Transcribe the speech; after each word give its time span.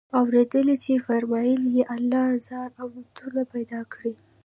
اورېدلي 0.19 0.75
چي 0.83 0.93
فرمايل 1.05 1.61
ئې: 1.73 1.83
الله 1.95 2.27
زر 2.47 2.67
امتونه 2.85 3.41
پيدا 3.53 3.79
كړي 3.93 4.13